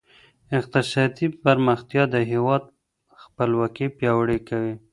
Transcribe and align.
اقتصادي 0.57 1.27
پرمختيا 1.43 2.03
د 2.13 2.15
هېواد 2.31 2.63
خپلواکي 3.23 3.87
پياوړې 3.97 4.39
کوي. 4.49 4.73